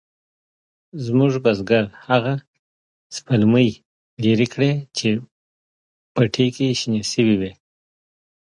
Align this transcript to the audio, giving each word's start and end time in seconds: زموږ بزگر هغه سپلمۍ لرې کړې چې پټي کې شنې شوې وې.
زموږ 1.05 1.33
بزگر 1.45 1.83
هغه 2.07 2.33
سپلمۍ 3.15 3.69
لرې 4.23 4.47
کړې 4.53 4.71
چې 4.97 5.09
پټي 6.15 6.47
کې 6.55 6.67
شنې 6.79 7.01
شوې 7.11 7.35
وې. 7.41 7.51